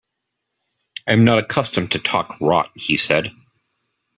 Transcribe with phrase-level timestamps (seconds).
[1.05, 3.31] 'I am not accustomed to talk rot,' he said.